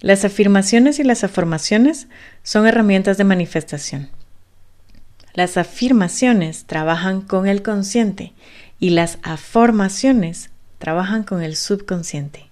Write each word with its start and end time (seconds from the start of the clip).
Las 0.00 0.24
afirmaciones 0.24 0.98
y 0.98 1.04
las 1.04 1.24
afirmaciones 1.24 2.06
son 2.42 2.66
herramientas 2.66 3.18
de 3.18 3.24
manifestación. 3.24 4.08
Las 5.34 5.56
afirmaciones 5.56 6.64
trabajan 6.64 7.20
con 7.20 7.48
el 7.48 7.62
consciente 7.62 8.32
y 8.78 8.90
las 8.90 9.18
afirmaciones 9.22 10.50
trabajan 10.78 11.24
con 11.24 11.42
el 11.42 11.56
subconsciente. 11.56 12.46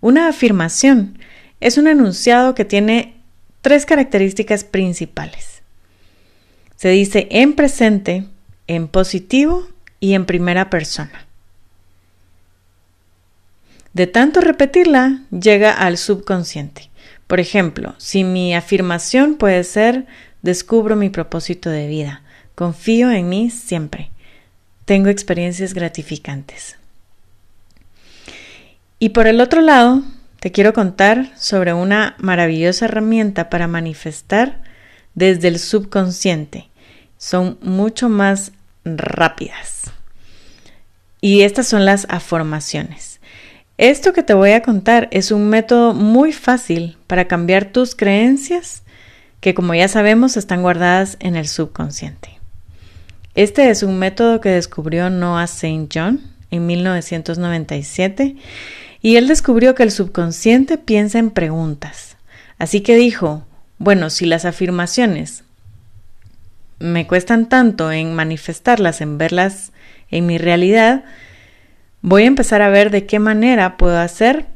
Una 0.00 0.28
afirmación 0.28 1.18
es 1.60 1.78
un 1.78 1.88
enunciado 1.88 2.54
que 2.54 2.64
tiene 2.64 3.16
tres 3.62 3.86
características 3.86 4.64
principales. 4.64 5.62
Se 6.76 6.90
dice 6.90 7.28
en 7.30 7.54
presente, 7.54 8.24
en 8.66 8.88
positivo 8.88 9.68
y 10.00 10.14
en 10.14 10.26
primera 10.26 10.70
persona. 10.70 11.27
De 13.98 14.06
tanto 14.06 14.40
repetirla, 14.40 15.22
llega 15.32 15.72
al 15.72 15.98
subconsciente. 15.98 16.88
Por 17.26 17.40
ejemplo, 17.40 17.96
si 17.98 18.22
mi 18.22 18.54
afirmación 18.54 19.34
puede 19.34 19.64
ser 19.64 20.06
descubro 20.40 20.94
mi 20.94 21.10
propósito 21.10 21.68
de 21.68 21.88
vida, 21.88 22.22
confío 22.54 23.10
en 23.10 23.28
mí 23.28 23.50
siempre, 23.50 24.12
tengo 24.84 25.08
experiencias 25.08 25.74
gratificantes. 25.74 26.76
Y 29.00 29.08
por 29.08 29.26
el 29.26 29.40
otro 29.40 29.62
lado, 29.62 30.04
te 30.38 30.52
quiero 30.52 30.72
contar 30.72 31.36
sobre 31.36 31.72
una 31.72 32.14
maravillosa 32.18 32.84
herramienta 32.84 33.50
para 33.50 33.66
manifestar 33.66 34.62
desde 35.14 35.48
el 35.48 35.58
subconsciente. 35.58 36.68
Son 37.16 37.58
mucho 37.62 38.08
más 38.08 38.52
rápidas. 38.84 39.90
Y 41.20 41.40
estas 41.40 41.66
son 41.66 41.84
las 41.84 42.06
afirmaciones. 42.08 43.07
Esto 43.78 44.12
que 44.12 44.24
te 44.24 44.34
voy 44.34 44.50
a 44.50 44.62
contar 44.62 45.06
es 45.12 45.30
un 45.30 45.48
método 45.48 45.94
muy 45.94 46.32
fácil 46.32 46.96
para 47.06 47.28
cambiar 47.28 47.66
tus 47.66 47.94
creencias 47.94 48.82
que 49.40 49.54
como 49.54 49.72
ya 49.72 49.86
sabemos 49.86 50.36
están 50.36 50.62
guardadas 50.62 51.16
en 51.20 51.36
el 51.36 51.46
subconsciente. 51.46 52.40
Este 53.36 53.70
es 53.70 53.84
un 53.84 54.00
método 54.00 54.40
que 54.40 54.48
descubrió 54.48 55.10
Noah 55.10 55.44
St. 55.44 55.86
John 55.94 56.20
en 56.50 56.66
1997 56.66 58.34
y 59.00 59.14
él 59.14 59.28
descubrió 59.28 59.76
que 59.76 59.84
el 59.84 59.92
subconsciente 59.92 60.76
piensa 60.76 61.20
en 61.20 61.30
preguntas. 61.30 62.16
Así 62.58 62.80
que 62.80 62.96
dijo, 62.96 63.46
bueno, 63.78 64.10
si 64.10 64.26
las 64.26 64.44
afirmaciones 64.44 65.44
me 66.80 67.06
cuestan 67.06 67.48
tanto 67.48 67.92
en 67.92 68.12
manifestarlas, 68.12 69.00
en 69.00 69.18
verlas 69.18 69.70
en 70.10 70.26
mi 70.26 70.36
realidad, 70.36 71.04
Voy 72.00 72.24
a 72.24 72.26
empezar 72.26 72.62
a 72.62 72.68
ver 72.68 72.90
de 72.90 73.06
qué 73.06 73.18
manera 73.18 73.76
puedo 73.76 73.98
hacer 73.98 74.46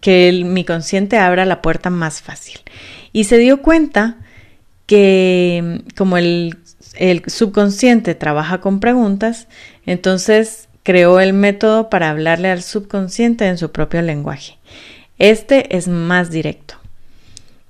que 0.00 0.42
mi 0.44 0.64
consciente 0.64 1.18
abra 1.18 1.44
la 1.44 1.62
puerta 1.62 1.90
más 1.90 2.22
fácil. 2.22 2.60
Y 3.12 3.24
se 3.24 3.38
dio 3.38 3.62
cuenta 3.62 4.16
que 4.86 5.82
como 5.96 6.16
el, 6.16 6.58
el 6.94 7.22
subconsciente 7.26 8.14
trabaja 8.14 8.60
con 8.60 8.80
preguntas, 8.80 9.48
entonces 9.84 10.68
creó 10.82 11.20
el 11.20 11.32
método 11.32 11.90
para 11.90 12.10
hablarle 12.10 12.50
al 12.50 12.62
subconsciente 12.62 13.46
en 13.46 13.58
su 13.58 13.72
propio 13.72 14.02
lenguaje. 14.02 14.58
Este 15.18 15.76
es 15.76 15.88
más 15.88 16.30
directo. 16.30 16.76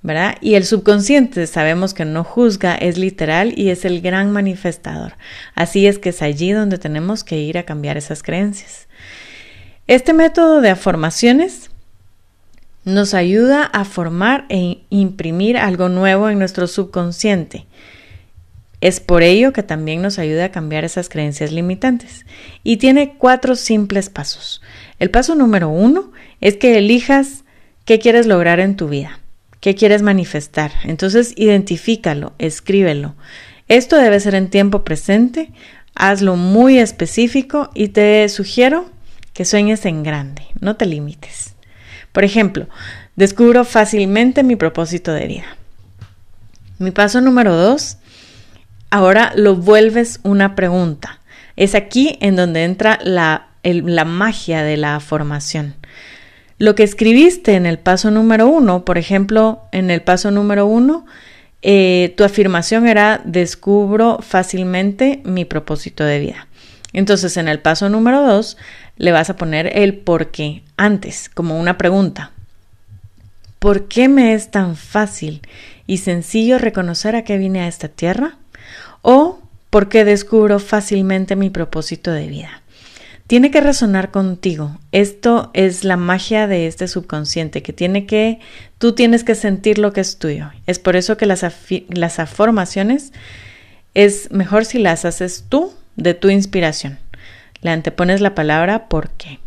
¿verdad? 0.03 0.37
Y 0.39 0.55
el 0.55 0.65
subconsciente 0.65 1.47
sabemos 1.47 1.93
que 1.93 2.05
no 2.05 2.23
juzga, 2.23 2.75
es 2.75 2.97
literal 2.97 3.53
y 3.57 3.71
es 3.71 3.83
el 3.83 3.99
gran 4.01 4.31
manifestador. 4.31 5.13
Así 5.53 5.85
es 5.85 5.99
que 5.99 6.09
es 6.09 6.21
allí 6.21 6.51
donde 6.51 6.77
tenemos 6.77 7.25
que 7.25 7.39
ir 7.39 7.57
a 7.57 7.63
cambiar 7.63 7.97
esas 7.97 8.23
creencias. 8.23 8.86
Este 9.87 10.11
método 10.11 10.59
de 10.59 10.69
afirmaciones 10.69 11.69
nos 12.83 13.13
ayuda 13.13 13.63
a 13.63 13.85
formar 13.85 14.45
e 14.49 14.79
imprimir 14.89 15.57
algo 15.57 15.87
nuevo 15.87 16.29
en 16.29 16.39
nuestro 16.39 16.67
subconsciente. 16.67 17.65
Es 18.81 18.99
por 18.99 19.23
ello 19.23 19.53
que 19.53 19.63
también 19.63 20.01
nos 20.01 20.19
ayuda 20.19 20.45
a 20.45 20.51
cambiar 20.51 20.83
esas 20.83 21.07
creencias 21.07 21.53
limitantes. 21.53 22.25
Y 22.65 22.77
tiene 22.77 23.15
cuatro 23.17 23.55
simples 23.55 24.09
pasos. 24.09 24.61
El 24.99 25.09
paso 25.09 25.35
número 25.35 25.69
uno 25.69 26.11
es 26.41 26.57
que 26.57 26.77
elijas 26.77 27.45
qué 27.85 27.97
quieres 27.97 28.27
lograr 28.27 28.59
en 28.59 28.75
tu 28.75 28.89
vida, 28.89 29.21
qué 29.61 29.73
quieres 29.73 30.01
manifestar. 30.01 30.73
Entonces, 30.83 31.33
identifícalo, 31.37 32.33
escríbelo. 32.39 33.15
Esto 33.69 33.95
debe 33.95 34.19
ser 34.19 34.35
en 34.35 34.49
tiempo 34.49 34.83
presente, 34.83 35.49
hazlo 35.95 36.35
muy 36.35 36.77
específico 36.77 37.69
y 37.73 37.87
te 37.87 38.27
sugiero 38.27 38.96
que 39.37 39.45
sueñes 39.45 39.85
en 39.85 40.01
grande, 40.01 40.47
no 40.59 40.77
te 40.77 40.87
limites. 40.87 41.53
Por 42.11 42.23
ejemplo, 42.23 42.65
descubro 43.15 43.65
fácilmente 43.65 44.41
mi 44.41 44.55
propósito 44.55 45.13
de 45.13 45.27
vida. 45.27 45.57
Mi 46.79 46.89
paso 46.89 47.21
número 47.21 47.55
dos, 47.55 47.99
ahora 48.89 49.33
lo 49.35 49.55
vuelves 49.55 50.21
una 50.23 50.55
pregunta. 50.55 51.21
Es 51.55 51.75
aquí 51.75 52.17
en 52.19 52.35
donde 52.35 52.63
entra 52.63 52.97
la, 53.03 53.49
la 53.61 54.05
magia 54.05 54.63
de 54.63 54.75
la 54.75 54.99
formación. 54.99 55.75
Lo 56.57 56.73
que 56.73 56.81
escribiste 56.81 57.53
en 57.53 57.67
el 57.67 57.77
paso 57.77 58.09
número 58.09 58.47
uno, 58.47 58.85
por 58.85 58.97
ejemplo, 58.97 59.61
en 59.71 59.91
el 59.91 60.01
paso 60.01 60.31
número 60.31 60.65
uno, 60.65 61.05
eh, 61.61 62.15
tu 62.17 62.23
afirmación 62.23 62.87
era 62.87 63.21
descubro 63.23 64.17
fácilmente 64.19 65.21
mi 65.25 65.45
propósito 65.45 66.03
de 66.03 66.17
vida. 66.17 66.47
Entonces, 66.93 67.37
en 67.37 67.47
el 67.47 67.59
paso 67.59 67.89
número 67.89 68.25
dos, 68.25 68.57
le 68.97 69.11
vas 69.11 69.29
a 69.29 69.35
poner 69.35 69.77
el 69.77 69.95
por 69.95 70.31
qué 70.31 70.63
antes, 70.75 71.29
como 71.33 71.59
una 71.59 71.77
pregunta. 71.77 72.31
¿Por 73.59 73.87
qué 73.87 74.07
me 74.07 74.33
es 74.33 74.51
tan 74.51 74.75
fácil 74.75 75.41
y 75.87 75.97
sencillo 75.97 76.59
reconocer 76.59 77.15
a 77.15 77.23
qué 77.23 77.37
vine 77.37 77.61
a 77.61 77.67
esta 77.67 77.87
tierra? 77.87 78.37
¿O 79.01 79.39
por 79.69 79.89
qué 79.89 80.05
descubro 80.05 80.59
fácilmente 80.59 81.35
mi 81.35 81.49
propósito 81.49 82.11
de 82.11 82.27
vida? 82.27 82.61
Tiene 83.25 83.51
que 83.51 83.59
resonar 83.59 84.11
contigo. 84.11 84.79
Esto 84.91 85.51
es 85.53 85.83
la 85.83 85.97
magia 85.97 86.47
de 86.47 86.67
este 86.67 86.87
subconsciente, 86.87 87.61
que 87.61 87.73
tiene 87.73 88.05
que, 88.05 88.39
tú 88.77 88.93
tienes 88.93 89.23
que 89.23 89.35
sentir 89.35 89.79
lo 89.79 89.91
que 89.91 90.01
es 90.01 90.17
tuyo. 90.17 90.51
Es 90.65 90.79
por 90.79 90.95
eso 90.95 91.17
que 91.17 91.25
las, 91.25 91.45
las 91.89 92.19
afirmaciones 92.19 93.11
es 93.93 94.31
mejor 94.31 94.63
si 94.63 94.79
las 94.79 95.03
haces 95.03 95.45
tú 95.49 95.73
de 95.97 96.13
tu 96.13 96.29
inspiración. 96.29 96.99
Le 97.61 97.71
antepones 97.71 98.21
la 98.21 98.35
palabra 98.35 98.87
por 98.87 99.09
qué. 99.11 99.39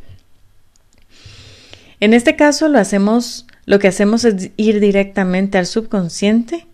En 2.00 2.14
este 2.14 2.34
caso 2.34 2.68
lo 2.68 2.78
hacemos, 2.78 3.46
lo 3.66 3.78
que 3.78 3.88
hacemos 3.88 4.24
es 4.24 4.50
ir 4.56 4.80
directamente 4.80 5.58
al 5.58 5.66
subconsciente 5.66 6.66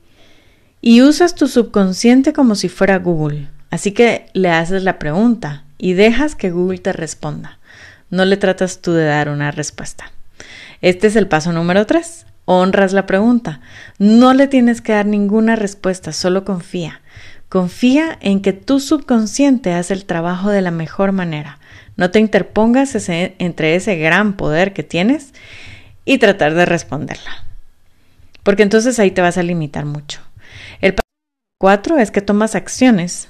y 0.80 1.02
usas 1.02 1.34
tu 1.34 1.48
subconsciente 1.48 2.32
como 2.32 2.54
si 2.54 2.69
fuera 2.69 2.98
Google. 2.98 3.48
Así 3.70 3.92
que 3.92 4.26
le 4.32 4.50
haces 4.50 4.84
la 4.84 4.98
pregunta 4.98 5.64
y 5.78 5.94
dejas 5.94 6.36
que 6.36 6.50
Google 6.50 6.78
te 6.78 6.92
responda. 6.92 7.58
No 8.08 8.24
le 8.24 8.36
tratas 8.36 8.80
tú 8.80 8.92
de 8.92 9.04
dar 9.04 9.28
una 9.28 9.50
respuesta. 9.50 10.12
Este 10.80 11.08
es 11.08 11.16
el 11.16 11.26
paso 11.26 11.53
número 11.53 11.86
tres. 11.86 12.26
Honras 12.44 12.92
la 12.92 13.06
pregunta. 13.06 13.60
No 13.98 14.32
le 14.32 14.47
tienes 14.47 14.80
que 14.80 14.92
dar 14.92 15.06
ninguna 15.06 15.56
respuesta, 15.56 16.12
solo 16.12 16.44
confía. 16.44 17.00
Confía 17.49 18.19
en 18.21 18.41
que 18.41 18.53
tu 18.53 18.81
subconsciente 18.81 19.73
hace 19.73 19.95
el 19.95 20.05
trabajo 20.05 20.51
de 20.51 20.62
la 20.62 20.71
mejor 20.71 21.12
manera. 21.12 21.59
No 21.97 22.11
te 22.11 22.19
interpongas 22.19 22.97
entre 23.09 23.77
ese 23.77 23.97
gran 23.97 24.34
poder 24.34 24.73
que 24.73 24.83
tienes 24.83 25.33
y 26.05 26.19
tratar 26.19 26.55
de 26.55 26.67
responderla. 26.67 27.45
Porque 28.43 28.62
entonces 28.62 28.99
ahí 28.99 29.11
te 29.11 29.23
vas 29.23 29.39
a 29.39 29.43
limitar 29.43 29.84
mucho. 29.84 30.21
El 30.81 30.95
paso 30.95 31.07
cuatro 31.59 31.99
es 31.99 32.11
que 32.11 32.21
tomas 32.21 32.55
acciones 32.55 33.29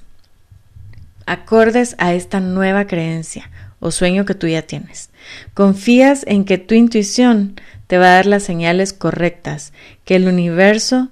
acordes 1.27 1.95
a 1.99 2.15
esta 2.15 2.41
nueva 2.41 2.87
creencia 2.87 3.51
o 3.81 3.91
sueño 3.91 4.25
que 4.25 4.35
tú 4.35 4.47
ya 4.47 4.63
tienes. 4.63 5.11
Confías 5.55 6.25
en 6.27 6.45
que 6.45 6.59
tu 6.59 6.75
intuición 6.75 7.61
te 7.87 7.99
va 7.99 8.07
a 8.07 8.15
dar 8.15 8.27
las 8.27 8.43
señales 8.43 8.93
correctas, 8.93 9.73
que 10.05 10.17
el 10.17 10.29
universo 10.29 11.11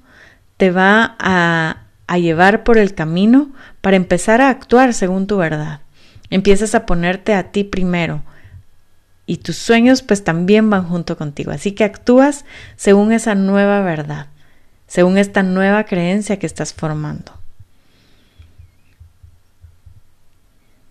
te 0.56 0.70
va 0.70 1.16
a 1.18 1.83
a 2.06 2.18
llevar 2.18 2.64
por 2.64 2.78
el 2.78 2.94
camino 2.94 3.52
para 3.80 3.96
empezar 3.96 4.40
a 4.40 4.50
actuar 4.50 4.94
según 4.94 5.26
tu 5.26 5.36
verdad. 5.36 5.80
Empiezas 6.30 6.74
a 6.74 6.86
ponerte 6.86 7.34
a 7.34 7.50
ti 7.52 7.64
primero 7.64 8.22
y 9.26 9.38
tus 9.38 9.56
sueños 9.56 10.02
pues 10.02 10.24
también 10.24 10.68
van 10.70 10.86
junto 10.88 11.16
contigo. 11.16 11.50
Así 11.50 11.72
que 11.72 11.84
actúas 11.84 12.44
según 12.76 13.12
esa 13.12 13.34
nueva 13.34 13.80
verdad, 13.80 14.28
según 14.86 15.18
esta 15.18 15.42
nueva 15.42 15.84
creencia 15.84 16.38
que 16.38 16.46
estás 16.46 16.74
formando. 16.74 17.32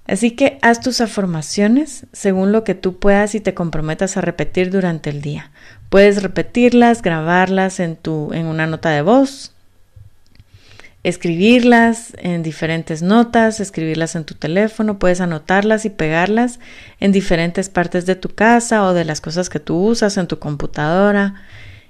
Así 0.06 0.32
que 0.32 0.60
haz 0.62 0.82
tus 0.82 1.00
afirmaciones 1.00 2.08
según 2.12 2.52
lo 2.52 2.64
que 2.64 2.76
tú 2.76 3.00
puedas 3.00 3.36
y 3.36 3.40
te 3.40 3.54
comprometas 3.54 4.18
a 4.18 4.22
repetir 4.22 4.70
durante 4.70 5.10
el 5.10 5.22
día. 5.22 5.52
Puedes 5.90 6.22
repetirlas, 6.22 7.02
grabarlas 7.02 7.80
en 7.80 7.96
tu 7.96 8.34
en 8.34 8.48
una 8.48 8.68
nota 8.68 8.90
de 8.90 9.02
voz, 9.02 9.54
escribirlas 11.04 12.14
en 12.18 12.44
diferentes 12.44 13.02
notas, 13.02 13.60
escribirlas 13.60 14.16
en 14.16 14.24
tu 14.24 14.36
teléfono, 14.36 15.00
puedes 15.00 15.20
anotarlas 15.20 15.84
y 15.86 15.90
pegarlas 15.90 16.60
en 17.00 17.12
diferentes 17.12 17.70
partes 17.70 18.06
de 18.06 18.16
tu 18.16 18.30
casa 18.30 18.84
o 18.86 18.94
de 18.94 19.04
las 19.04 19.20
cosas 19.20 19.50
que 19.50 19.60
tú 19.60 19.76
usas 19.78 20.18
en 20.18 20.28
tu 20.28 20.40
computadora, 20.40 21.36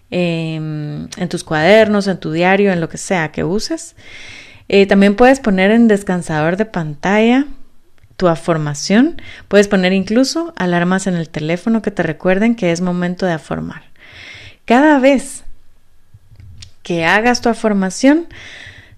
em, 0.09 1.07
en 1.17 1.29
tus 1.29 1.43
cuadernos, 1.43 2.07
en 2.07 2.19
tu 2.19 2.31
diario, 2.31 2.71
en 2.71 2.81
lo 2.81 2.89
que 2.89 2.97
sea 2.97 3.31
que 3.31 3.43
uses. 3.43 3.95
Eh, 4.67 4.87
también 4.87 5.15
puedes 5.15 5.39
poner 5.39 5.69
en 5.71 5.87
descansador 5.87 6.57
de 6.57 6.65
pantalla 6.65 7.45
tu 8.17 8.27
afirmación. 8.27 9.21
Puedes 9.47 9.67
poner 9.67 9.93
incluso 9.93 10.53
alarmas 10.55 11.05
en 11.05 11.15
el 11.15 11.29
teléfono 11.29 11.81
que 11.81 11.91
te 11.91 12.01
recuerden 12.03 12.55
que 12.55 12.71
es 12.71 12.81
momento 12.81 13.25
de 13.25 13.33
afirmar. 13.33 13.83
Cada 14.65 14.99
vez 14.99 15.43
que 16.83 17.05
hagas 17.05 17.41
tu 17.41 17.49
afirmación, 17.49 18.27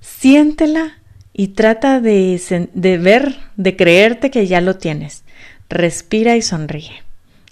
siéntela 0.06 0.94
y 1.34 1.50
trata 1.50 2.00
de, 2.00 2.70
de 2.74 2.98
ver, 2.98 3.36
de 3.58 3.76
creerte 3.76 4.32
que 4.32 4.48
ya 4.48 4.62
lo 4.62 4.78
tienes. 4.78 5.24
Respira 5.70 6.36
y 6.36 6.42
sonríe. 6.42 7.04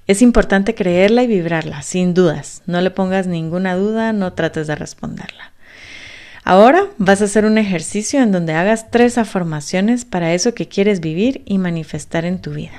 Es 0.05 0.21
importante 0.21 0.75
creerla 0.75 1.23
y 1.23 1.27
vibrarla, 1.27 1.81
sin 1.81 2.13
dudas. 2.13 2.61
No 2.65 2.81
le 2.81 2.91
pongas 2.91 3.25
ninguna 3.27 3.75
duda, 3.75 4.13
no 4.13 4.33
trates 4.33 4.67
de 4.67 4.75
responderla. 4.75 5.51
Ahora 6.43 6.87
vas 6.97 7.21
a 7.21 7.25
hacer 7.25 7.45
un 7.45 7.57
ejercicio 7.57 8.21
en 8.21 8.31
donde 8.31 8.53
hagas 8.53 8.91
tres 8.91 9.17
afirmaciones 9.17 10.03
para 10.03 10.33
eso 10.33 10.53
que 10.53 10.67
quieres 10.67 10.99
vivir 10.99 11.41
y 11.45 11.57
manifestar 11.57 12.25
en 12.25 12.39
tu 12.39 12.51
vida. 12.51 12.77